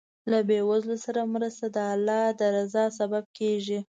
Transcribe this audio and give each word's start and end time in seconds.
له 0.31 0.39
بېوزلو 0.47 0.97
سره 1.05 1.21
مرسته 1.33 1.65
د 1.75 1.77
الله 1.93 2.23
د 2.39 2.41
رضا 2.55 2.85
سبب 2.99 3.23
کېږي. 3.37 3.79